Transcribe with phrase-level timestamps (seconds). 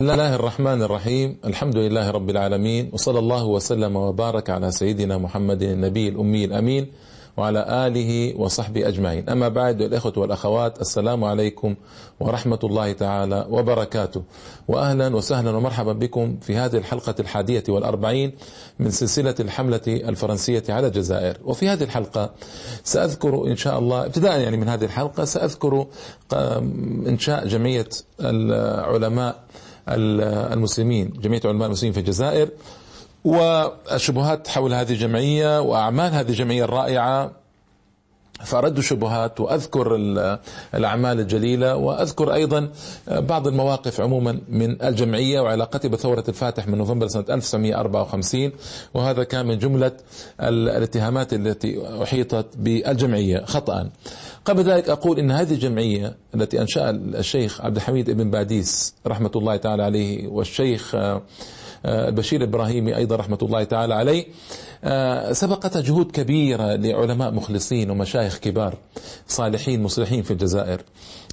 [0.00, 1.36] بسم الله الرحمن الرحيم.
[1.44, 2.90] الحمد لله رب العالمين.
[2.92, 6.92] وصلى الله وسلم وبارك على سيدنا محمد النبي الأمي الأمين
[7.36, 9.28] وعلى آله وصحبه أجمعين.
[9.28, 11.74] أما بعد الإخوة والأخوات السلام عليكم
[12.20, 14.22] ورحمة الله تعالى وبركاته.
[14.68, 18.32] وأهلا وسهلا ومرحبا بكم في هذه الحلقة الحادية والأربعين
[18.78, 21.36] من سلسلة الحملة الفرنسية على الجزائر.
[21.44, 22.30] وفي هذه الحلقة
[22.84, 25.86] سأذكر إن شاء الله ابتداء يعني من هذه الحلقة سأذكر
[27.06, 27.88] إنشاء جمعية
[28.20, 29.44] العلماء
[29.94, 32.48] المسلمين جمعية علماء المسلمين في الجزائر
[33.24, 37.30] والشبهات حول هذه الجمعية وأعمال هذه الجمعية الرائعة.
[38.44, 39.96] فأرد الشبهات وأذكر
[40.74, 42.68] الأعمال الجليلة وأذكر أيضا
[43.08, 48.52] بعض المواقف عموما من الجمعية وعلاقتي بثورة الفاتح من نوفمبر سنة 1954
[48.94, 49.92] وهذا كان من جملة
[50.40, 53.90] الاتهامات التي أحيطت بالجمعية خطأ.
[54.44, 59.56] قبل ذلك أقول إن هذه الجمعية التي أنشأ الشيخ عبد الحميد بن باديس رحمة الله
[59.56, 60.94] تعالى عليه والشيخ
[61.86, 64.24] البشير الإبراهيمي أيضا رحمة الله تعالى عليه
[65.32, 68.74] سبقتها جهود كبيرة لعلماء مخلصين ومشايخ كبار
[69.28, 70.82] صالحين مصلحين في الجزائر.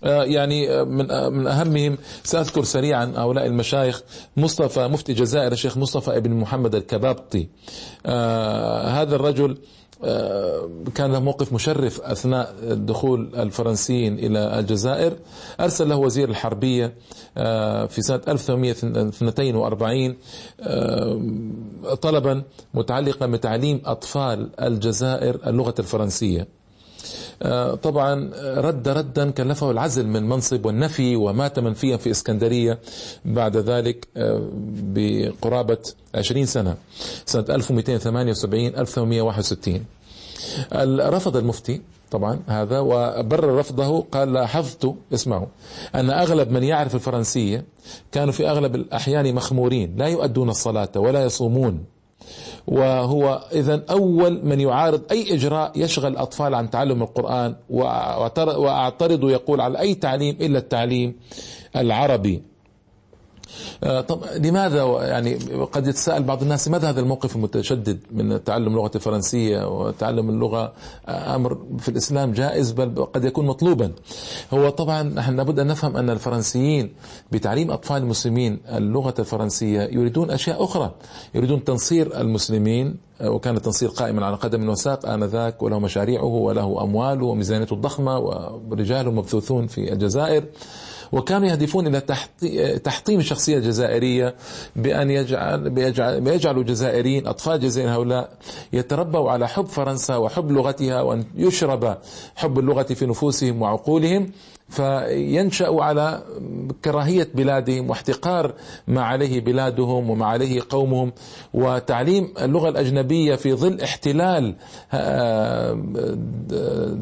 [0.03, 4.03] يعني من من أهمهم سأذكر سريعا هؤلاء المشايخ
[4.37, 7.47] مصطفى مفتي الجزائر الشيخ مصطفى ابن محمد الكبابطي.
[8.85, 9.57] هذا الرجل
[10.95, 15.13] كان له موقف مشرف أثناء دخول الفرنسيين إلى الجزائر.
[15.59, 16.93] أرسل له وزير الحربية
[17.87, 20.15] في سنة 1842
[22.01, 26.56] طلبا متعلقا بتعليم أطفال الجزائر اللغة الفرنسية.
[27.83, 32.79] طبعا رد ردا كلفه العزل من منصب والنفي ومات منفيا في إسكندرية
[33.25, 34.07] بعد ذلك
[34.93, 35.77] بقرابة
[36.15, 36.75] 20 سنة
[37.25, 39.83] سنة 1278 1861
[40.99, 45.47] رفض المفتي طبعا هذا وبرر رفضه قال لاحظت اسمعوا
[45.95, 47.65] أن أغلب من يعرف الفرنسية
[48.11, 51.83] كانوا في أغلب الأحيان مخمورين لا يؤدون الصلاة ولا يصومون.
[52.67, 59.79] وهو إذا أول من يعارض أي إجراء يشغل الأطفال عن تعلم القرآن وأعترض يقول على
[59.79, 61.15] أي تعليم إلا التعليم
[61.75, 62.43] العربي.
[64.07, 65.35] طب لماذا يعني
[65.71, 70.73] قد يتساءل بعض الناس لماذا هذا الموقف المتشدد من تعلم اللغة الفرنسية وتعلم اللغة
[71.09, 73.91] أمر في الإسلام جائز بل قد يكون مطلوبا؟
[74.53, 76.93] هو طبعا نحن لابد أن نفهم أن الفرنسيين
[77.31, 80.91] بتعليم أطفال المسلمين اللغة الفرنسية يريدون أشياء أخرى.
[81.35, 87.73] يريدون تنصير المسلمين وكان التنصير قائما على قدم وساق آنذاك وله مشاريعه وله أمواله وميزانيته
[87.73, 90.43] الضخمة ورجاله مبثوثون في الجزائر.
[91.11, 92.01] وكانوا يهدفون إلى
[92.79, 94.35] تحطيم الشخصية الجزائرية
[94.75, 95.69] بأن يجعل
[96.19, 98.29] بيجعلوا الجزائريين أطفال جزائر هؤلاء
[98.73, 101.97] يتربوا على حب فرنسا وحب لغتها وأن يشرب
[102.35, 104.31] حب اللغة في نفوسهم وعقولهم
[104.69, 106.23] فينشأ على
[106.85, 108.53] كراهية بلادهم واحتقار
[108.87, 111.11] ما عليه بلادهم وما عليه قومهم
[111.53, 114.55] وتعليم اللغة الأجنبية في ظل احتلال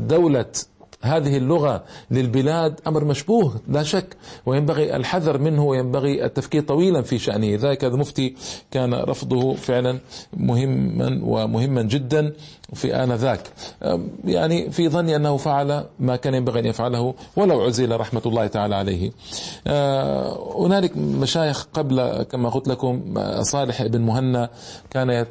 [0.08, 0.46] دولة
[1.06, 4.16] هذه اللغة للبلاد أمر مشبوه لا شك.
[4.46, 7.56] وينبغي الحذر منه وينبغي التفكير طويلا في شأنه.
[7.56, 8.36] ذلك المفتي
[8.72, 10.00] كان رفضه فعلا
[10.38, 12.34] مهما ومهما جدا.
[12.76, 13.42] في آنذاك.
[14.26, 18.76] يعني في ظني أنه فعل ما كان ينبغي أن يفعله ولو عزل رحمة الله تعالى
[18.76, 19.12] عليه.
[20.56, 24.50] هنالك مشايخ قبل كما قلت لكم صالح بن مهنا
[24.90, 25.26] كان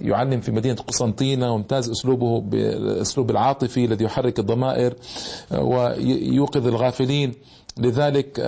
[0.00, 4.94] يعلم في مدينة قسنطينة وامتاز أسلوبه بالأسلوب العاطفي الذي يحرك الضمائر
[5.58, 7.32] ويوقظ الغافلين.
[7.78, 8.40] لذلك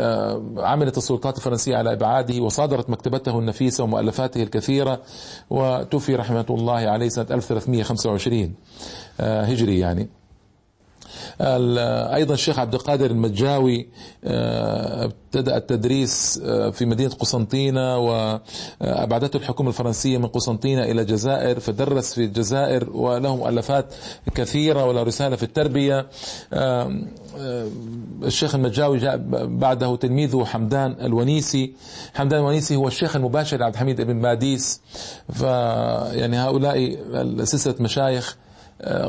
[0.56, 5.00] عملت السلطات الفرنسية على إبعاده وصادرت مكتبته النفيسة ومؤلفاته الكثيرة
[5.50, 8.54] وتوفي رحمة الله عليه سنة 1325
[9.20, 10.08] هجري يعني.
[11.40, 13.88] أيضا الشيخ عبد القادر المجاوي
[14.24, 16.38] ابتدأ التدريس
[16.72, 23.94] في مدينة قسنطينة وأبعدته الحكومة الفرنسية من قسنطينة إلى الجزائر فدرس في الجزائر وله مؤلفات
[24.34, 26.06] كثيرة وله رسالة في التربية.
[28.22, 29.16] الشيخ المجاوي جاء
[29.46, 31.72] بعده تلميذه حمدان الونيسي.
[32.14, 34.80] حمدان الونيسي هو الشيخ المباشر لعبد الحميد بن باديس.
[35.32, 36.96] فيعني هؤلاء
[37.44, 38.36] سلسله مشايخ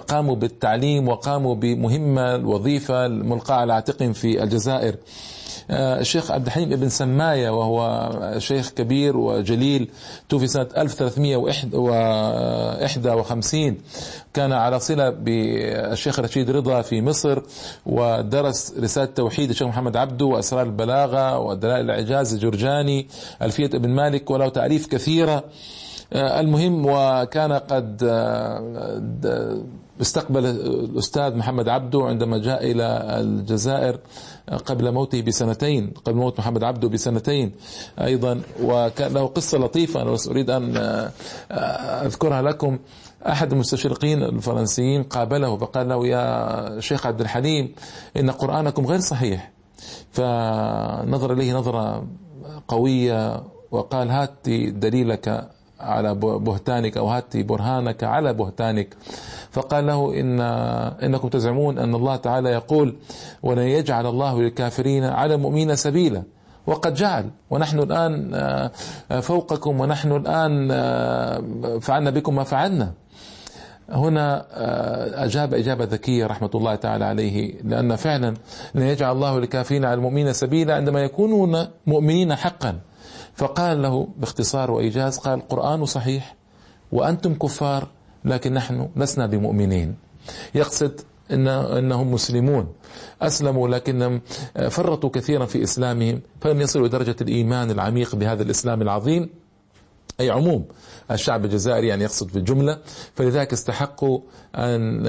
[0.07, 4.95] قاموا بالتعليم وقاموا بمهمة الوظيفة الملقاة على عاتقهم في الجزائر.
[5.69, 9.89] الشيخ عبد الحليم ابن سماية وهو شيخ كبير وجليل
[10.30, 13.77] توفي سنة 1351
[14.33, 17.42] كان على صلة بالشيخ رشيد رضا في مصر
[17.86, 23.07] ودرس رسالة توحيد الشيخ محمد عبده وأسرار البلاغة ودلائل الإعجاز الجرجاني
[23.42, 25.44] ألفية ابن مالك وله تعريف كثيرة.
[26.13, 28.04] المهم وكان قد
[30.02, 34.00] استقبل الأستاذ محمد عبده عندما جاء إلى الجزائر
[34.66, 37.52] قبل موته بسنتين قبل موت محمد عبده بسنتين
[38.02, 38.42] أيضا.
[38.63, 40.78] وكان له قصة لطيفة أنا بس أريد أن
[42.06, 42.80] أذكرها لكم.
[43.28, 47.75] أحد المستشرقين الفرنسيين قابله فقال له يا شيخ عبد الحليم
[48.18, 49.51] إن قرآنكم غير صحيح.
[50.12, 52.08] فنظر إليه نظرة
[52.68, 55.50] قوية وقال هات دليلك
[55.86, 58.96] على بهتانك أو هات برهانك على بهتانك.
[59.52, 60.42] فقال له إن
[61.04, 62.96] إنكم تزعمون أن الله تعالى يقول
[63.44, 66.24] ولن يجعل الله للكافرين على المؤمنين سبيلا.
[66.68, 67.30] وقد جعل.
[67.50, 68.72] ونحن الآن آه،
[69.20, 71.44] فوقكم ونحن الآن آه،
[71.82, 72.94] فعلنا بكم ما فعلنا.
[73.90, 78.34] هنا آه، أجاب إجابة ذكية رحمة الله تعالى عليه لأن فعلا
[78.76, 82.80] لن يجعل الله للكافرين على المؤمنين سبيلا عندما يكونون مؤمنين حقا.
[83.36, 86.36] فقال له باختصار وإيجاز قال القرآن صحيح
[86.92, 87.88] وأنتم كفار
[88.26, 89.96] لكن نحن لسنا بمؤمنين.
[90.56, 91.02] يقصد
[91.32, 92.74] إن إنهم مسلمون.
[93.22, 94.22] أسلموا لكنهم
[94.70, 99.30] فرطوا كثيرا في إسلامهم فلم يصلوا درجة الإيمان العميق بهذا الإسلام العظيم.
[100.19, 100.66] أي عموم
[101.12, 102.80] الشعب الجزائري يعني يقصد في الجملة
[103.16, 104.19] فلذلك استحقوا
[104.56, 105.07] أن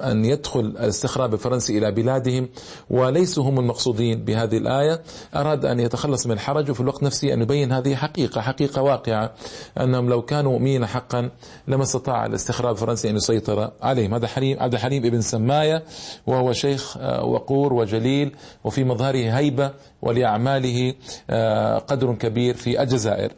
[0.00, 2.48] أن يدخل الاستخراب الفرنسي إلى بلادهم
[2.90, 5.02] وليسوا هم المقصودين بهذه الآية.
[5.36, 9.32] أراد أن يتخلص من الحرج وفي الوقت نفسه أن يبين هذه حقيقة حقيقة واقعة
[9.80, 11.30] أنهم لو كانوا مؤمنين حقا
[11.68, 14.14] لما استطاع الاستخراب الفرنسي أن يسيطر عليهم.
[14.14, 15.84] هذا حليم عبد الحليم ابن سماية
[16.26, 19.72] وهو شيخ وقور وجليل وفي مظهره هيبة
[20.02, 20.94] ولأعماله
[21.30, 23.32] آه، قدر كبير في الجزائر.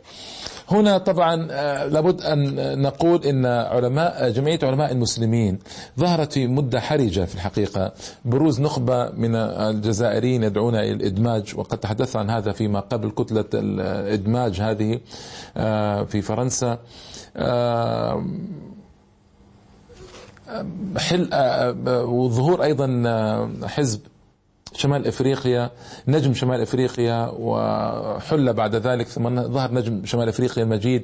[0.69, 5.59] هنا طبعا آه، لابد أن نقول إن علماء جمعية علماء المسلمين
[5.99, 7.93] ظهرت في مدة حرجة في الحقيقة.
[8.25, 14.61] بروز نخبة من الجزائريين يدعون إلى الإدماج وقد تحدثت عن هذا فيما قبل كتلة الإدماج
[14.61, 15.01] هذه
[15.57, 16.79] آه، في فرنسا.
[20.97, 21.29] حل
[21.87, 22.87] وظهور أيضا
[23.67, 24.01] حزب
[24.75, 25.71] شمال إفريقيا
[26.09, 31.03] نجم شمال إفريقيا وحل بعد ذلك ثم ظهر نجم شمال إفريقيا المجيد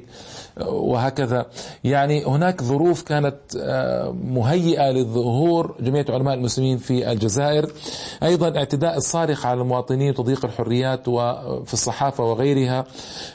[0.67, 1.45] وهكذا.
[1.83, 7.71] يعني هناك ظروف كانت آه، مهيئة لظهور جمعيه علماء المسلمين في الجزائر.
[8.23, 12.85] أيضا اعتداء الصارخ على المواطنين وتضييق الحريات وفي الصحافة وغيرها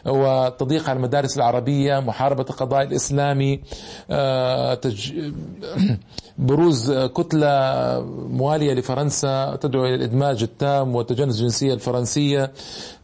[0.06, 3.60] وتضييق على المدارس العربية محاربة القضاء الإسلامي
[4.10, 4.80] آه،
[6.38, 7.50] بروز كتلة
[8.28, 12.52] موالية لفرنسا تدعو إلى الادمان الإدماج التام وتجنس الجنسية الفرنسية.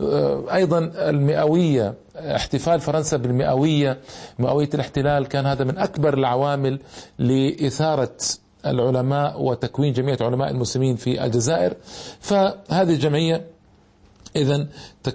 [0.01, 3.99] آه، أيضا المئوية احتفال فرنسا بالمئوية
[4.39, 6.81] مئوية الاحتلال كان هذا من أكبر العوامل
[7.19, 8.17] لإثارة
[8.67, 11.75] العلماء وتكوين جمعية علماء المسلمين في الجزائر.
[12.21, 13.45] فهذه الجمعية
[14.37, 14.67] إذا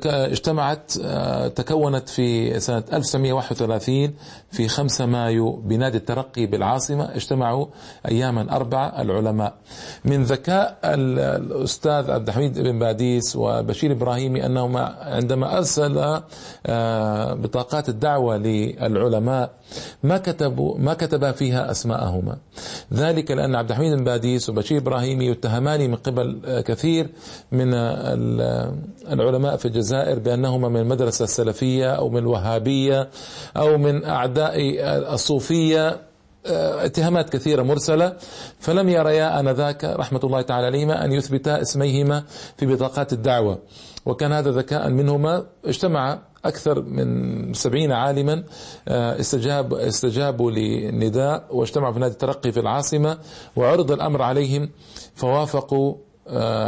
[0.05, 4.13] اجتمعت آه، تكونت في سنة 1931
[4.51, 7.15] في 5 مايو بنادي الترقي بالعاصمة.
[7.15, 7.65] اجتمعوا
[8.07, 9.53] أياما أربعة العلماء.
[10.05, 16.21] من ذكاء الأستاذ عبد الحميد بن باديس وبشير إبراهيمي أنهما عندما أرسل
[16.65, 19.51] آه، بطاقات الدعوة للعلماء
[20.03, 22.37] ما كتبوا ما كتبا فيها أسماءهما.
[22.93, 27.09] ذلك لأن عبد الحميد بن باديس وبشير إبراهيمي يتهمان من قبل آه، كثير
[27.51, 27.73] من
[29.11, 33.09] العلماء في الجزائر بأنهما من المدرسة السلفية أو من الوهابية
[33.57, 34.53] أو من أعداء
[35.13, 36.01] الصوفية
[36.45, 38.13] آه، اتهامات كثيرة مرسلة.
[38.59, 42.23] فلم يريا آنذاك رحمة الله تعالى عليهما أن يثبتا اسميهما
[42.57, 43.59] في بطاقات الدعوة.
[44.05, 45.45] وكان هذا ذكاء منهما.
[45.65, 48.43] اجتمع أكثر من سبعين عالما
[48.87, 53.17] آه، استجاب استجابوا للنداء واجتمعوا في نادي الترقي في العاصمة
[53.55, 54.69] وعرض الأمر عليهم
[55.15, 55.95] فوافقوا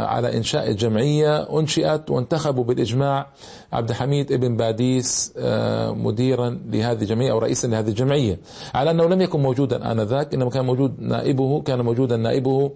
[0.06, 3.26] على إنشاء الجمعية أنشئت وانتخبوا بالإجماع
[3.72, 8.38] عبد الحميد ابن باديس آه، مديرا لهذه الجمعية أو رئيسا لهذه الجمعية.
[8.74, 12.70] على أنه لم يكن موجودا آنذاك إنما كان موجود نائبه كان موجودا نائبه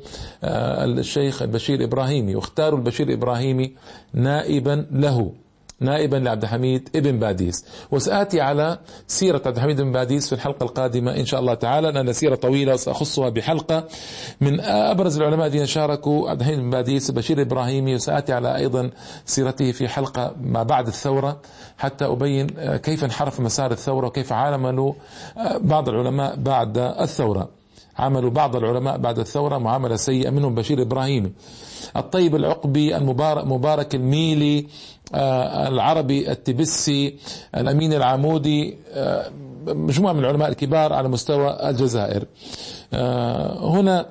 [0.45, 3.73] آه، الشيخ البشير الإبراهيمي واختاروا البشير الإبراهيمي
[4.15, 5.33] نائبا له.
[5.81, 7.65] نائبا لعبد الحميد ابن باديس.
[7.91, 12.13] وسآتي على سيرة عبد الحميد بن باديس في الحلقة القادمة إن شاء الله تعالى لأن
[12.13, 13.89] سيرة طويلة سأخصها بحلقة.
[14.41, 18.91] من أبرز العلماء الذين شاركوا عبد الحميد بن باديس بشير الإبراهيمي وسآتي على أيضا
[19.25, 21.41] سيرته في حلقة ما بعد الثورة
[21.79, 22.47] حتى أبين
[22.77, 24.93] كيف انحرف مسار الثورة وكيف عاملوا
[25.61, 27.60] بعض العلماء بعد الثورة.
[27.99, 31.33] عملوا بعض العلماء بعد الثورة معاملة سيئة منهم بشير إبراهيمي
[31.97, 34.67] الطيب العقبي المبارك مبارك الميلي
[35.15, 37.17] آه، العربي التبسي
[37.57, 39.31] الأمين العمودي آه،
[39.67, 42.25] مجموعة من العلماء الكبار على مستوى الجزائر.
[42.93, 44.07] آه، هنا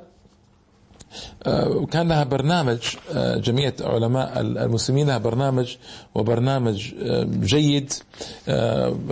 [1.92, 2.78] كان لها برنامج
[3.16, 5.76] جمعية علماء المسلمين لها برنامج
[6.16, 6.94] وبرنامج
[7.44, 7.94] جيد.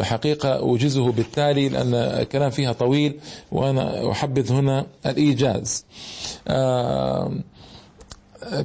[0.01, 3.19] حقيقة أوجزه بالتالي لأن الكلام فيها طويل
[3.51, 5.85] وأنا أحبذ هنا الإيجاز.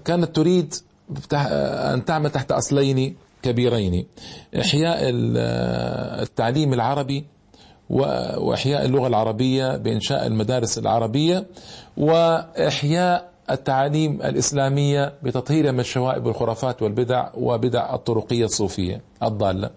[0.04, 0.74] كانت تريد
[1.32, 4.06] أن تعمل تحت أصلين كبيرين
[4.60, 4.98] إحياء
[6.22, 7.24] التعليم العربي
[7.90, 11.46] وإحياء اللغة العربية بإنشاء المدارس العربية
[11.96, 19.70] وإحياء التعاليم الإسلامية بتطهير من الشوائب والخرافات والبدع وبدع الطرقية الصوفية الضالة.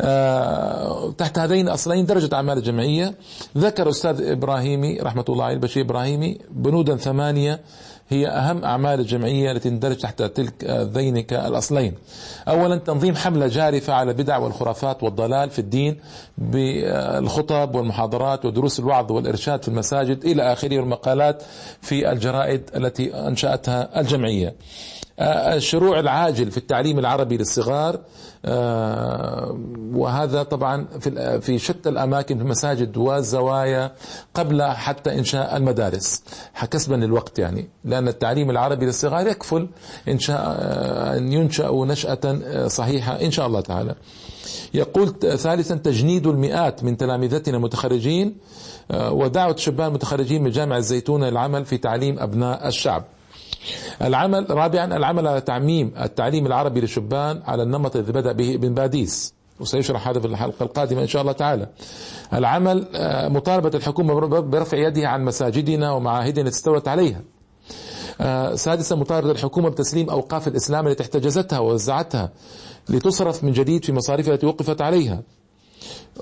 [0.00, 3.14] آه، تحت هذين الأصلين درجة أعمال الجمعية
[3.58, 7.60] ذكر أستاذ إبراهيمي رحمة الله عليه البشير إبراهيمي بنودا ثمانية
[8.10, 11.94] هي أهم أعمال الجمعية التي تندرج تحت تلك ذينك الأصلين.
[12.48, 15.96] أولا تنظيم حملة جارفة على البدع والخرافات والضلال في الدين
[16.38, 21.42] بالخطب والمحاضرات ودروس الوعظ والإرشاد في المساجد إلى آخره والمقالات
[21.80, 24.54] في الجرائد التي أنشأتها الجمعية.
[25.20, 28.00] الشروع العاجل في التعليم العربي للصغار
[28.44, 29.58] آه،
[29.92, 33.92] وهذا طبعا في في شتى الأماكن في المساجد والزوايا
[34.34, 36.22] قبل حتى إنشاء المدارس
[36.70, 39.68] كسبا للوقت يعني لأن التعليم العربي للصغار يكفل
[40.08, 43.94] انشاء آه، أن ينشأ نشأة آه، صحيحة إن شاء الله تعالى.
[44.74, 48.36] يقول ثالثا تجنيد المئات من تلامذتنا المتخرجين
[48.94, 53.04] ودعوة الشبان المتخرجين من جامع الزيتون للعمل في تعليم أبناء الشعب.
[54.02, 59.34] العمل رابعا العمل على تعميم التعليم العربي للشبان على النمط الذي بدأ به ابن باديس.
[59.60, 61.68] وسيشرح هذا في الحلقة القادمة إن شاء الله تعالى.
[62.32, 67.20] العمل آه، مطالبة الحكومة برفع يدها عن مساجدنا ومعاهدنا التي استولت عليها.
[68.20, 72.30] آه، سادسا مطالبة الحكومة بتسليم أوقاف الإسلام التي احتجزتها ووزعتها
[72.88, 75.22] لتصرف من جديد في مصاريفها التي وقفت عليها.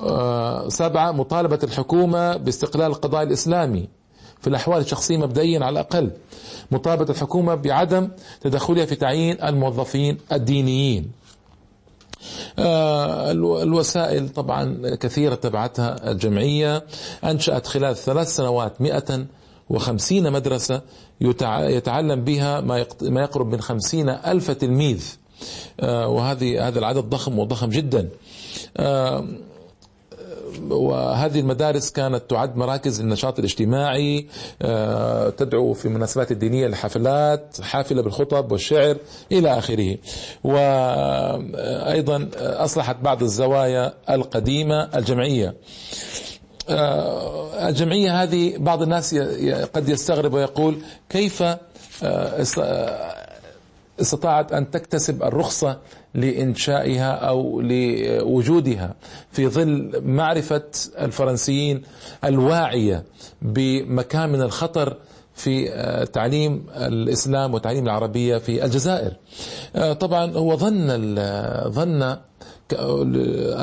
[0.01, 3.89] آه، سبعة مطالبة الحكومة باستقلال القضاء الإسلامي.
[4.41, 6.11] في الأحوال الشخصية مبدئيا على الأقل
[6.71, 8.09] مطالبة الحكومة بعدم
[8.41, 11.11] تدخلها في تعيين الموظفين الدينيين.
[12.59, 13.31] آه،
[13.63, 16.85] الوسائل طبعا كثيرة تبعتها الجمعية
[17.25, 19.27] أنشأت خلال ثلاث سنوات مئة
[19.71, 20.83] وخمسين مدرسة
[21.21, 22.61] يتعلم بها
[23.03, 25.05] ما يقرب من خمسين ألف تلميذ.
[25.81, 28.09] آه، وهذه هذا العدد ضخم وضخم جدا.
[28.77, 29.27] آه،
[30.71, 34.27] وهذه المدارس كانت تعد مراكز للنشاط الاجتماعي
[34.63, 38.97] آه، تدعو في المناسبات الدينية لحفلات حافلة بالخطب والشعر
[39.33, 39.97] إلى آخره.
[40.45, 45.55] وأيضا أصلحت بعض الزوايا القديمة الجمعية.
[46.69, 49.15] آه، الجمعية هذه بعض الناس
[49.75, 50.79] قد يستغرب ويقول
[51.09, 51.43] كيف
[52.03, 52.43] آه،
[54.01, 55.79] استطاعت أن تكتسب الرخصة
[56.21, 58.95] لإنشائها أو لوجودها
[59.33, 60.63] في ظل معرفة
[61.01, 61.83] الفرنسيين
[62.25, 63.05] الواعية
[63.43, 64.97] بمكان من الخطر
[65.39, 69.13] في آه، تعليم الإسلام وتعليم العربية في الجزائر.
[69.77, 71.15] آه، طبعا هو ظن
[71.69, 72.17] ظن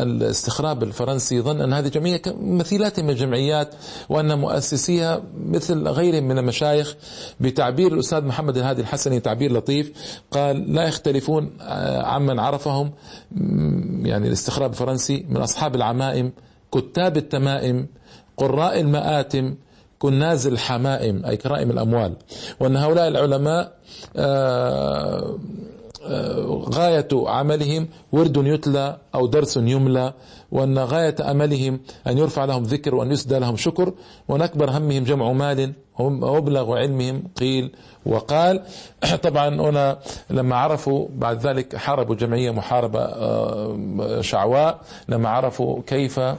[0.01, 3.75] الاستخراب الفرنسي ظن أن هذه جمعية مثيلات من الجمعيات
[4.10, 6.96] وأن مؤسسيها مثل غيرهم من المشايخ
[7.39, 9.91] بتعبير الأستاذ محمد الهادي الحسني تعبير لطيف.
[10.32, 12.91] قال لا يختلفون آه، عمن عرفهم
[14.05, 16.32] يعني الاستخراب الفرنسي من أصحاب العمائم
[16.72, 17.88] كتاب التمائم
[18.38, 19.55] قراء المآتم
[20.06, 22.14] كناز الحمائم أي كرائم الأموال.
[22.60, 23.72] وأن هؤلاء العلماء
[24.16, 25.38] آه
[26.70, 30.14] غاية عملهم ورد يتلى أو درس يملى
[30.52, 33.94] وأن غاية أملهم أن يرفع لهم ذكر وأن يسدى لهم شكر
[34.28, 37.72] وأن أكبر همهم جمع مال ومبلغ علمهم قيل
[38.06, 38.64] وقال.
[39.24, 46.38] طبعا هنا لما عرفوا بعد ذلك حاربوا جمعية محاربة آه، شعواء لما عرفوا كيف آه،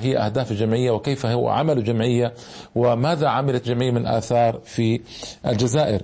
[0.00, 2.34] هي أهداف الجمعية وكيف هو عمل الجمعية
[2.74, 5.00] وماذا عملت الجمعية من آثار في
[5.46, 6.02] الجزائر.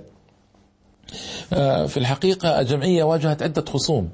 [1.53, 4.09] آه، في الحقيقة الجمعية واجهت عدة خصوم.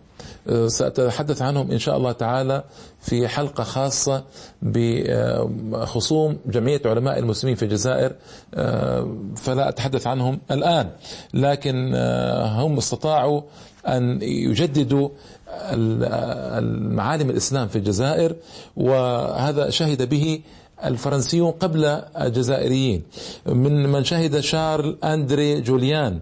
[0.50, 2.64] آه، سأتحدث عنهم إن شاء الله تعالى
[3.02, 4.24] في حلقة خاصة
[4.62, 8.16] بخصوم جمعية علماء المسلمين في الجزائر.
[8.54, 10.90] آه، فلا أتحدث عنهم الآن
[11.34, 11.96] لكن
[12.44, 13.42] هم استطاعوا
[13.88, 15.10] أن يجددوا
[15.54, 18.36] المعالم الإسلام في الجزائر
[18.78, 20.42] وهذا شهد به
[20.86, 21.86] الفرنسيون قبل
[22.22, 23.04] الجزائريين.
[23.46, 26.20] من من شهد شارل أندري جوليان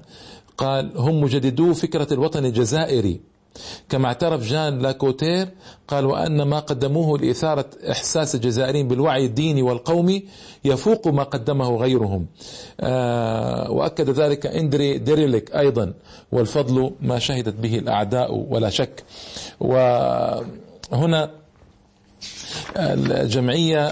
[0.58, 3.20] قال هم مجددو فكرة الوطن الجزائري
[3.90, 5.48] كما اعترف جان لاكوتير
[5.88, 10.24] قال وأن ما قدموه لإثارة إحساس الجزائريين بالوعي الديني والقومي
[10.66, 12.26] يفوق ما قدمه غيرهم.
[12.82, 15.94] آه وأكد ذلك إندري ديريليك أيضا
[16.32, 19.04] والفضل ما شهدت به الأعداء ولا شك.
[19.60, 21.32] وهنا
[22.78, 23.88] الجمعية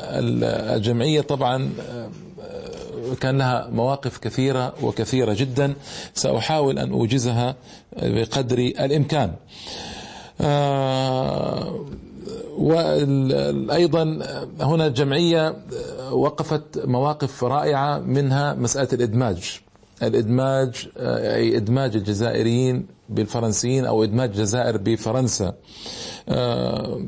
[0.76, 1.70] الجمعية طبعا
[3.22, 5.74] كان لها مواقف كثيرة وكثيرة جدا.
[6.14, 7.56] سأحاول أن أوجزها
[8.02, 9.34] بقدر الإمكان.
[12.58, 14.04] وأيضا
[14.60, 15.56] هنا الجمعية
[16.12, 19.60] وقفت مواقف رائعة منها مسألة الإدماج.
[20.04, 25.54] الإدماج أي إدماج الجزائريين بالفرنسيين أو إدماج الجزائر بفرنسا.
[26.30, 27.02] آه،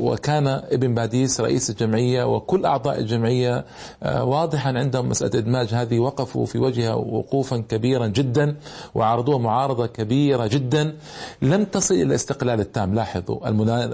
[0.00, 3.64] وكان ابن باديس رئيس الجمعية وكل أعضاء الجمعية
[4.02, 5.74] آه، واضحا عندهم مسألة إدماج.
[5.74, 8.56] هذه وقفوا في وجهها وقوفا كبيرا جدا
[8.94, 10.96] وعرضوها معارضة كبيرة جدا.
[11.42, 12.94] لم تصل إلى الاستقلال التام.
[12.94, 13.48] لاحظوا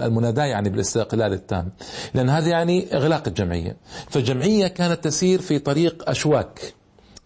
[0.05, 1.69] المناداة يعني بالاستقلال التام.
[2.13, 3.77] لأن هذا يعني إغلاق الجمعية.
[4.09, 6.76] فالجمعية كانت تسير في طريق أشواك.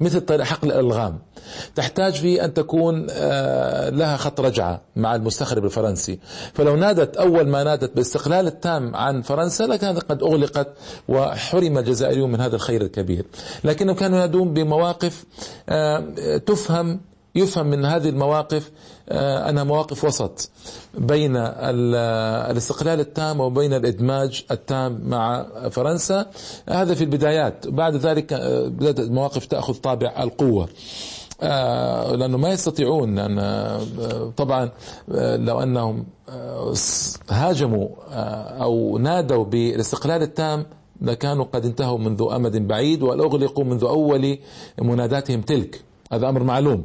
[0.02, 1.20] مثل طريق حقل الألغام.
[1.76, 6.20] تحتاج في أن تكون آه، لها خط رجعة مع المستخرب الفرنسي.
[6.54, 10.68] فلو نادت أول ما نادت باستقلال التام عن فرنسا لكانت قد أغلقت
[11.08, 13.26] وحرم الجزائريون من هذا الخير الكبير.
[13.64, 15.26] لكنهم كانوا ينادون بمواقف
[15.70, 17.00] آه، تفهم
[17.36, 18.72] يفهم من هذه المواقف
[19.12, 20.50] آه، أنها مواقف وسط
[20.94, 26.26] بين الاستقلال التام وبين الإدماج التام مع فرنسا.
[26.70, 27.68] هذا في البدايات.
[27.68, 30.70] بعد ذلك آه، بدأت المواقف تأخذ طابع القوة.
[31.42, 33.40] آه، لأنه ما يستطيعون أن
[34.38, 34.70] طبعا
[35.38, 36.06] لو أنهم
[37.30, 37.88] هاجموا
[38.64, 40.66] أو نادوا بالاستقلال التام
[41.02, 44.38] لكانوا قد انتهوا منذ أمد بعيد وأغلقوا منذ أول
[44.82, 45.82] مناداتهم تلك.
[46.12, 46.84] هذا أمر معلوم.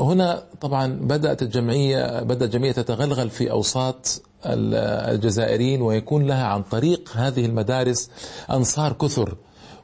[0.00, 7.46] هنا طبعا بدأت الجمعية بدأت الجمعية تتغلغل في أوساط الجزائريين ويكون لها عن طريق هذه
[7.46, 8.10] المدارس
[8.50, 9.36] أنصار كثر.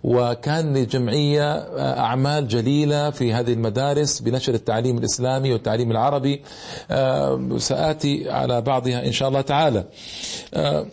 [0.04, 6.42] وكان للجمعية أعمال جليلة في هذه المدارس بنشر التعليم الإسلامي والتعليم العربي.
[6.90, 9.84] آه، سآتي على بعضها إن شاء الله تعالى.
[10.54, 10.86] آه،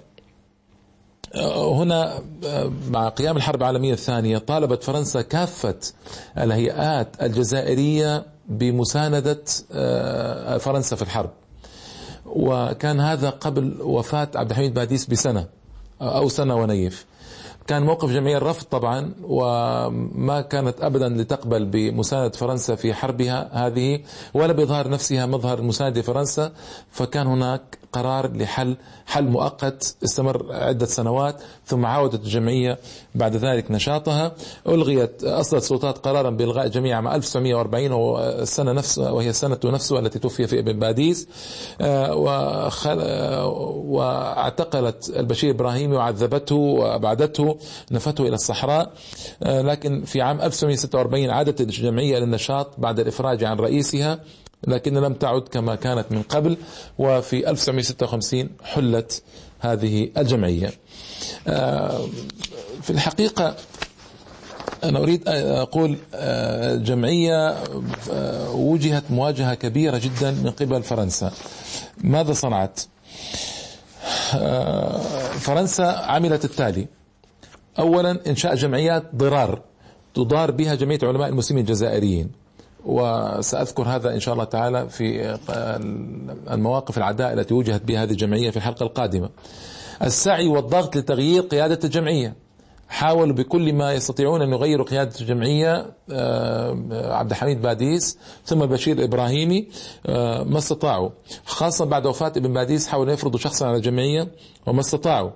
[1.74, 2.14] هنا
[2.90, 5.76] مع قيام الحرب العالمية الثانية طالبت فرنسا كافة
[6.38, 11.30] الهيئات الجزائرية بمساندة آه، فرنسا في الحرب.
[12.26, 15.46] وكان هذا قبل وفاة عبد الحميد باديس بسنة
[16.02, 17.06] أو سنة ونيف.
[17.68, 24.00] كان موقف جمعية الرفض طبعا وما كانت أبدا لتقبل بمساندة فرنسا في حربها هذه
[24.34, 26.52] ولا بإظهار نفسها مظهر مساندة فرنسا.
[26.92, 32.78] فكان هناك قرار لحل حل مؤقت استمر عدة سنوات ثم عاودت الجمعية
[33.16, 34.32] بعد ذلك نشاطها.
[34.68, 40.20] ألغيت أصدرت السلطات قرارا بإلغاء الجمعية عام 1940 وهو السنة نفس وهي السنة نفسها التي
[40.20, 41.28] توفي في ابن باديس
[41.82, 43.00] آه، وخل...
[43.88, 47.57] واعتقلت البشير إبراهيمي وعذبته وأبعدته.
[47.92, 48.92] نفته إلى الصحراء.
[49.44, 54.20] آه، لكن في عام 1946 عادت الجمعية للنشاط بعد الإفراج عن رئيسها
[54.68, 56.58] لكن لم تعد كما كانت من قبل
[56.98, 59.24] وفي 1956 حلت
[59.60, 60.72] هذه الجمعية.
[61.48, 62.08] آه،
[62.82, 63.56] في الحقيقة
[64.84, 67.50] أنا أريد أقول الجمعية
[68.12, 71.32] آه، وجهت مواجهة كبيرة جدا من قبل فرنسا.
[71.98, 72.80] ماذا صنعت؟
[75.40, 76.88] فرنسا عملت التالي.
[77.80, 79.62] أولا إنشاء جمعيات ضرار
[80.14, 82.32] تضار بها جمعية علماء المسلمين الجزائريين.
[82.86, 85.38] وسأذكر هذا إن شاء الله تعالى في
[86.52, 89.30] المواقف العداء التي وجهت بها هذه الجمعية في الحلقة القادمة.
[90.02, 92.47] السعي والضغط لتغيير قيادة الجمعية.
[92.90, 99.68] حاولوا بكل ما يستطيعون أن يغيروا قيادة الجمعية آه، عبد الحميد باديس ثم بشير إبراهيمي
[100.06, 101.10] آه، ما استطاعوا.
[101.46, 104.28] خاصة بعد وفاة ابن باديس حاولوا يفرضوا شخصا على الجمعية
[104.68, 105.32] وما استطاعوا.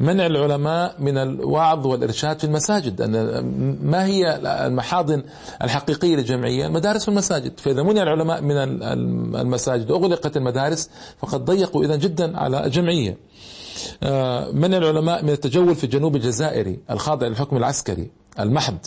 [0.00, 3.40] منع العلماء من الوعظ والإرشاد في المساجد أن
[3.82, 5.22] ما هي المحاضن
[5.62, 8.56] الحقيقية للجمعية؟ المدارس والمساجد فإذا منع العلماء من
[9.36, 13.10] المساجد وأغلقت المدارس فقد ضيقوا إذا جدا على الجمعية.
[13.10, 13.16] آه،
[14.52, 18.78] من العلماء من التجول في الجنوب الجزائري الخاضع للحكم العسكري المحض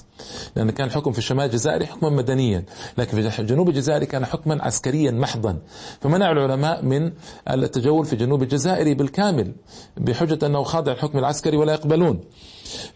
[0.55, 2.63] لأن كان الحكم في الشمال الجزائري حكما مدنيا
[2.97, 5.57] لكن في الجنوب الجزائري كان حكما عسكريا محضا.
[6.01, 7.11] فمنع العلماء من
[7.49, 9.55] التجول في الجنوب الجزائري بالكامل
[9.97, 12.19] بحجة أنه خاضع الحكم العسكري ولا يقبلون.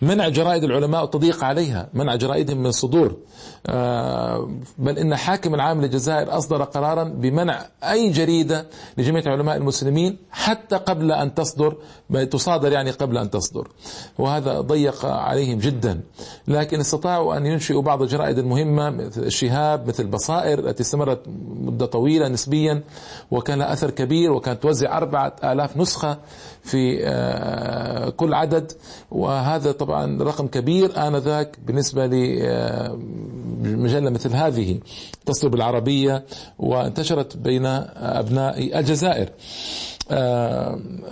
[0.02, 3.18] منع جرائد العلماء والتضييق عليها منع جرائدهم من الصدور
[3.68, 10.76] آه، بل إن حاكم العام للجزائر أصدر قرارا بمنع أي جريدة لجميع علماء المسلمين حتى
[10.76, 11.78] قبل أن تصدر
[12.32, 13.68] تصادر يعني قبل أن تصدر.
[14.20, 16.02] وهذا ضيق عليهم جدا.
[16.50, 21.20] لكن استطاعوا أن ينشئوا بعض الجرائد المهمة مثل الشهاب مثل البصائر التي استمرت
[21.60, 22.84] مدة طويلة نسبيا
[23.32, 26.18] وكان لها أثر كبير وكانت توزع أربعة آلاف نسخة
[26.64, 28.72] في آه، كل عدد.
[29.12, 32.06] وهذا طبعا رقم كبير آنذاك بالنسبة
[33.66, 34.80] لمجلة مثل هذه
[35.26, 36.26] تصل بالعربية
[36.60, 39.28] وانتشرت بين أبناء الجزائر.
[39.28, 39.99] آه،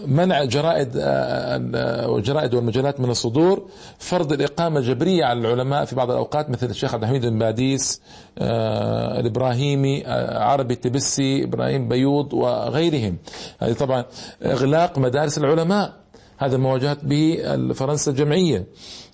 [0.07, 3.65] منع جرائد الجرائد آه، والمجلات من الصدور
[3.99, 8.01] فرض الإقامة الجبرية على العلماء في بعض الأوقات مثل الشيخ عبد الحميد بن باديس
[8.37, 13.17] آه، الإبراهيمي عربي التبسي إبراهيم بيوض وغيرهم.
[13.59, 14.05] هذه طبعا
[14.43, 15.93] إغلاق مدارس العلماء.
[16.37, 17.39] هذا ما واجهت به
[17.73, 18.65] فرنسا الجمعية.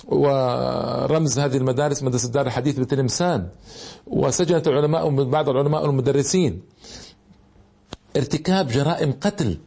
[0.08, 3.48] ورمز هذه المدارس مدرسة الدار الحديث بتلمسان.
[4.08, 6.62] وسجنت العلماء بعض العلماء والمدرسين
[8.18, 9.58] ارتكاب جرائم قتل.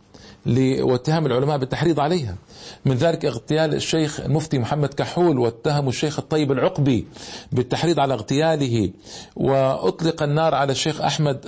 [0.82, 2.36] واتهام العلماء بالتحريض عليها.
[2.84, 7.06] من ذلك اغتيال الشيخ المفتي محمد كحول واتهموا الشيخ الطيب العقبي
[7.52, 8.90] بالتحريض على اغتياله
[9.36, 11.40] وأطلق النار على الشيخ أحمد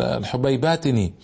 [0.00, 1.14] الحبيباتني.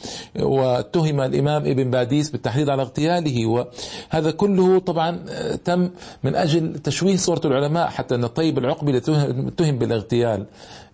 [0.40, 3.46] واتهم الإمام ابن باديس بالتحريض على اغتياله.
[3.46, 5.18] وهذا كله طبعا
[5.64, 5.90] تم
[6.24, 10.46] من أجل تشويه صورة العلماء حتى أن الطيب العقبي اتهم بالاغتيال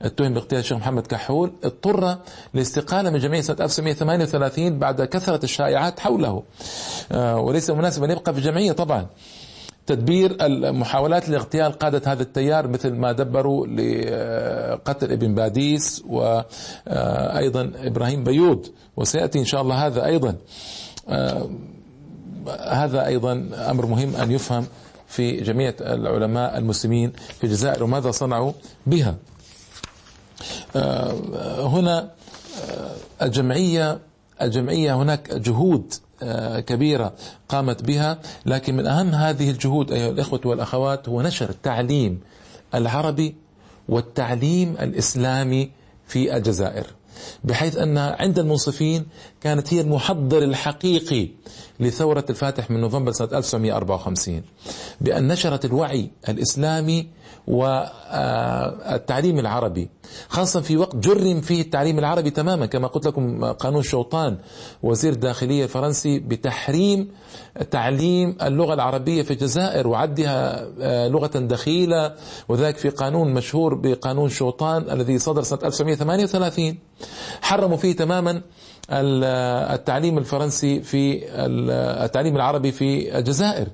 [0.02, 1.52] اتهم باغتيال الشيخ محمد كحول.
[1.64, 2.18] اضطر
[2.55, 6.42] للاستقاله من جمعيه سنة 1938 بعد كثرة الشائعات حوله.
[7.12, 9.07] آه، وليس مناسب ان يبقى في الجمعيه طبعا.
[9.87, 18.66] تدبير المحاولات لاغتيال قادة هذا التيار مثل ما دبروا لقتل ابن باديس وأيضا إبراهيم بيود
[18.96, 20.37] وسيأتي إن شاء الله هذا أيضا.
[21.09, 21.50] آه،
[22.68, 24.66] هذا أيضا أمر مهم أن يفهم
[25.07, 28.52] في جميع العلماء المسلمين في الجزائر وماذا صنعوا
[28.87, 29.16] بها.
[30.76, 32.11] آه، هنا
[32.70, 33.98] آه، الجمعية
[34.42, 36.02] الجمعية هناك جهود آه،
[36.61, 37.12] كبيرة
[37.48, 38.18] قامت بها.
[38.46, 42.20] لكن من أهم هذه الجهود أيها الإخوة والأخوات هو نشر التعليم
[42.74, 43.35] العربي
[43.88, 45.70] والتعليم الإسلامي
[46.06, 46.87] في الجزائر.
[47.44, 49.07] بحيث أن عند المنصفين
[49.40, 51.29] كانت هي المحضر الحقيقي
[51.81, 54.42] لثورة الفاتح من نوفمبر سنة 1954
[55.01, 57.07] بأن نشرت الوعي الإسلامي
[57.46, 59.88] والتعليم العربي
[60.29, 64.38] خاصة في وقت جرم فيه التعليم العربي تماما كما قلت لكم قانون شوطان
[64.83, 67.09] وزير الداخلية الفرنسي بتحريم
[67.70, 72.14] تعليم اللغة العربية في الجزائر وعدها آه، لغة دخيلة
[72.48, 76.79] وذلك في قانون مشهور بقانون شوطان الذي صدر سنة 1938
[77.42, 78.40] حرموا فيه تماما
[78.90, 81.20] التعليم الفرنسي في
[82.04, 83.66] التعليم العربي في الجزائر.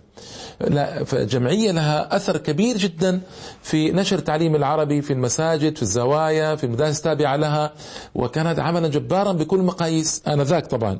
[0.61, 3.21] لا فجمعية لها أثر كبير جدا
[3.63, 7.73] في نشر التعليم العربي في المساجد في الزوايا في المدارس التابعة لها
[8.15, 10.23] وكانت عملا جبارا بكل مقاييس.
[10.29, 10.99] آنذاك طبعا.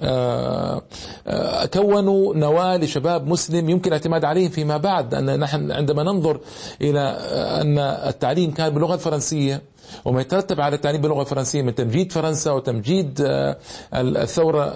[0.00, 0.82] آه،
[1.26, 6.40] آه، كونوا نواة لشباب مسلم يمكن الاعتماد عليهم فيما بعد أن نحن عندما ننظر
[6.82, 7.00] إلى
[7.62, 9.62] أن التعليم كان باللغة الفرنسية
[10.04, 13.56] وما يترتب على التعليم باللغة الفرنسيه من تمجيد فرنسا وتمجيد آه،
[13.94, 14.72] الثورة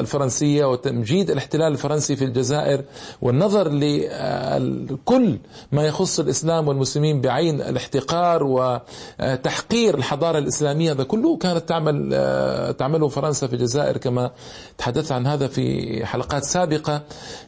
[0.00, 2.84] الفرنسية وتمجيد الاحتلال الفرنسي في الجزائر
[3.22, 5.38] والنظر لكل
[5.72, 12.10] ما يخص الإسلام والمسلمين بعين الاحتقار وتحقير الحضارة الإسلامية هذا كله كانت تعمل
[12.78, 14.30] تعمله فرنسا في الجزائر كما
[14.78, 17.02] تحدثت عن هذا في حلقات سابقة.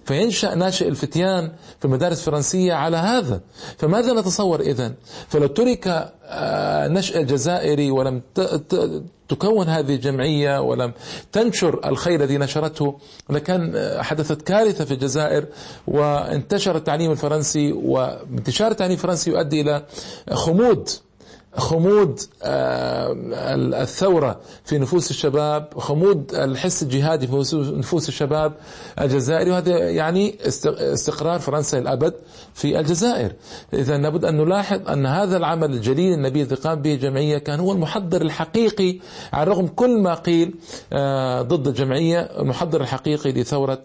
[0.05, 3.41] فينشأ ناشئ الفتيان في المدارس الفرنسية على هذا.
[3.79, 4.93] فماذا نتصور اذا
[5.29, 8.23] فلو ترك النشأ الجزائري ولم
[9.29, 10.93] تكون هذه الجمعية ولم
[11.33, 12.99] تنشر الخير الذي نشرته.
[13.31, 15.47] لكان حدثت كارثة في الجزائر
[15.87, 19.83] وانتشر التعليم الفرنسي وانتشار التعليم الفرنسي يؤدي إلى
[20.33, 20.89] خمود
[21.57, 23.15] خمود آه،
[23.83, 28.53] الثورة في نفوس الشباب خمود الحس الجهادي في نفوس الشباب
[29.01, 32.15] الجزائري وهذا يعني استقرار فرنسا الأبد
[32.55, 33.33] في الجزائر.
[33.75, 37.73] إذا لابد أن نلاحظ أن هذا العمل الجليل النبي الذي قام به الجمعية كان هو
[37.73, 38.99] المحضر الحقيقي
[39.33, 40.55] على الرغم كل ما قيل
[40.93, 43.79] آه، ضد الجمعية المحضر الحقيقي لثورة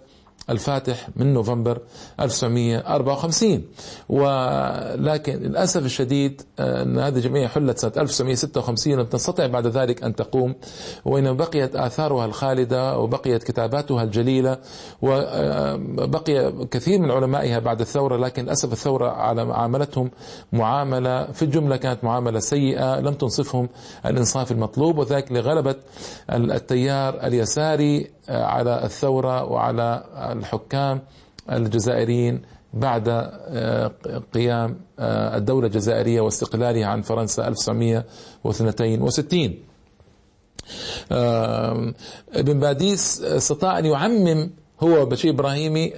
[0.50, 1.80] الفاتح من نوفمبر
[2.20, 3.64] 1954
[4.10, 10.56] ولكن للأسف الشديد أن هذه الجمعية حلت سنة 1956 لم تستطع بعد ذلك أن تقوم
[11.06, 14.58] وإنما بقيت آثارها الخالدة وبقيت كتاباتها الجليلة
[15.02, 19.10] وبقي آه، كثير من علمائها بعد الثورة لكن للأسف الثورة
[19.54, 20.12] عاملتهم
[20.54, 23.70] معاملة في الجملة كانت معاملة سيئة لم تنصفهم
[24.06, 25.76] الإنصاف المطلوب وذلك لغلبة
[26.30, 31.02] التيار اليساري على الثورة وعلى الحكام
[31.52, 32.42] الجزائريين
[32.74, 33.92] بعد آه،
[34.34, 39.58] قيام آه، الدولة الجزائرية واستقلالها عن فرنسا 1962
[42.34, 44.50] ابن باديس استطاع أن يعمم
[44.84, 45.94] هو بشير إبراهيمي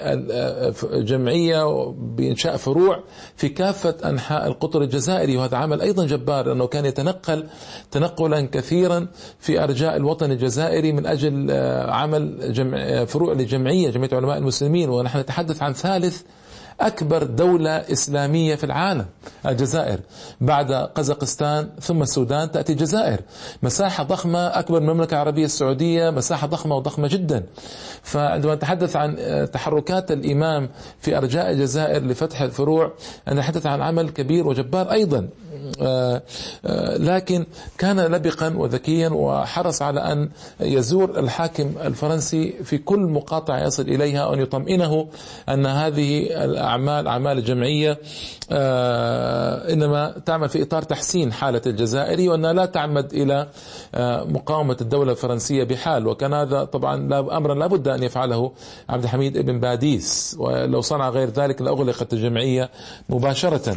[0.93, 3.03] جمعية بإنشاء فروع
[3.35, 5.37] في كافة أنحاء القطر الجزائري.
[5.37, 7.47] وهذا عمل أيضا جبار لأنه كان يتنقل
[7.91, 9.07] تنقلا كثيرا
[9.39, 14.89] في أرجاء الوطن الجزائري من أجل آه، عمل جمع فروع لجمعية جمعية علماء المسلمين.
[14.89, 16.21] ونحن نتحدث عن ثالث
[16.81, 19.05] أكبر دولة إسلامية في العالم
[19.45, 19.99] الجزائر.
[20.41, 23.19] بعد قزاقستان ثم السودان تأتي الجزائر.
[23.63, 27.43] مساحة ضخمة أكبر من المملكة العربية السعودية مساحة ضخمة وضخمة جدا.
[28.03, 29.17] فعندما نتحدث عن
[29.53, 32.93] تحركات الإمام في أرجاء الجزائر لفتح الفروع
[33.29, 35.17] نتحدث عن عمل كبير وجبار أيضا.
[35.17, 35.42] آه، آه،
[36.97, 37.45] لكن
[37.77, 44.39] كان لبقا وذكيا وحرص على أن يزور الحاكم الفرنسي في كل مقاطعة يصل إليها أن
[44.39, 45.07] يطمئنه
[45.49, 47.99] أن هذه الأعمال أعمال الجمعية
[48.51, 53.47] آه، إنما تعمل في إطار تحسين حالة الجزائري وأنها لا تعمد إلى
[54.25, 56.07] مقاومة الدولة الفرنسية بحال.
[56.07, 56.95] وكان هذا طبعا
[57.37, 58.51] أمرا لا بد أن يفعله
[58.89, 60.35] عبد الحميد ابن باديس.
[60.39, 62.69] ولو صنع غير ذلك لأغلقت الجمعية
[63.09, 63.69] مباشرة.
[63.69, 63.75] آه،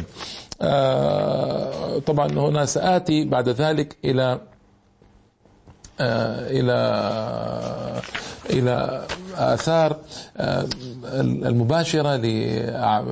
[2.05, 4.39] طبعا هنا سآتي بعد ذلك إلى
[5.99, 8.01] آه، إلى
[8.49, 9.97] إلى آثار
[10.37, 10.67] آه،
[11.23, 12.15] المباشرة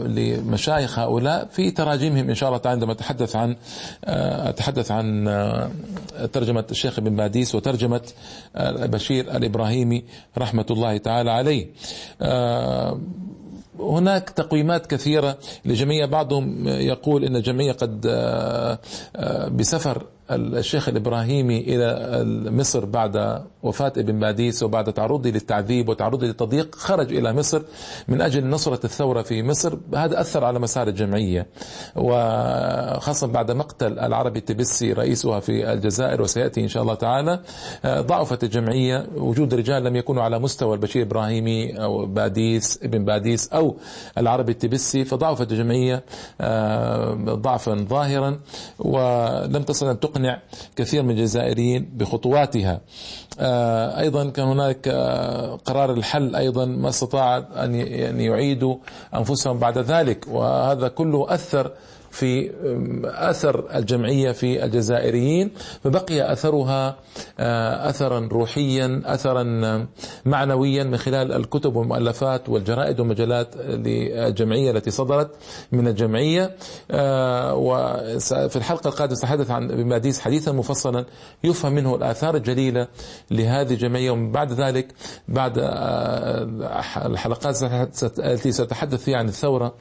[0.07, 3.55] لمشايخ هؤلاء في تراجمهم إن شاء الله تعالى عندما أتحدث عن
[4.03, 5.25] أتحدث عن
[6.33, 8.01] ترجمة الشيخ ابن باديس وترجمة
[8.65, 10.03] بشير الإبراهيمي
[10.37, 11.67] رحمة الله تعالى عليه.
[13.79, 18.79] هناك تقويمات كثيرة لجميع بعضهم يقول أن الجمعية قد آه،
[19.15, 26.75] آه، بسفر الشيخ الإبراهيمي إلى مصر بعد وفاة ابن باديس وبعد تعرضه للتعذيب وتعرضه للتضييق
[26.75, 27.61] خرج إلى مصر
[28.07, 29.77] من أجل نصرة الثورة في مصر.
[29.95, 31.47] هذا أثر على مسار الجمعية
[31.95, 37.39] وخاصة بعد مقتل العربي التبسي رئيسها في الجزائر وسيأتي إن شاء الله تعالى.
[37.85, 43.75] ضعفت الجمعية وجود رجال لم يكونوا على مستوى البشير إبراهيمي أو باديس ابن باديس أو
[44.17, 46.03] العربي التبسي فضعفت الجمعية
[46.41, 48.39] آه، ضعفا ظاهرا
[48.79, 50.41] ولم تصل أن تقنع
[50.75, 52.81] كثير من الجزائريين بخطواتها.
[53.39, 57.75] أيضا كان هناك آه، قرار الحل أيضا ما استطاع أن
[58.19, 58.75] يعيدوا
[59.15, 61.71] أنفسهم بعد ذلك وهذا كله أثر
[62.15, 62.51] في
[63.05, 65.51] أثر الجمعية في الجزائريين
[65.83, 66.95] فبقي أثرها
[67.39, 69.43] آه، اثرا روحيا اثرا
[70.25, 75.31] معنويا من خلال الكتب والمؤلفات والجرائد والمجلات للجمعية التي صدرت
[75.71, 76.55] من الجمعية.
[76.91, 81.05] آه، وفي الحلقة القادمة سأتحدث عن ابن باديس حديثا مفصلا
[81.43, 82.87] يفهم منه الآثار الجليلة
[83.31, 84.87] لهذه الجمعية ومن بعد ذلك
[85.27, 86.47] بعد آه،
[87.05, 87.63] الحلقات
[88.19, 89.73] التي سأتحدث فيها عن الثورة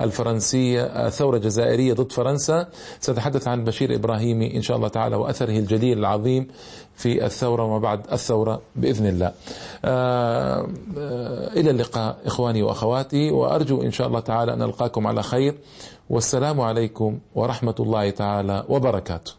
[0.00, 2.68] الفرنسية الثورة الجزائرية ضد فرنسا.
[3.00, 6.48] سأتحدث عن بشير إبراهيمي إن شاء الله تعالى وأثره الجليل العظيم
[6.96, 9.32] في الثورة وما بعد الثورة بإذن الله.
[9.84, 15.54] آه، آه، إلى اللقاء إخواني وأخواتي وأرجو إن شاء الله تعالى أن ألقاكم على خير.
[16.10, 19.32] والسلام عليكم ورحمة الله تعالى وبركاته.